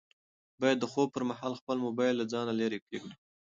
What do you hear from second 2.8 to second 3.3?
کېږدو.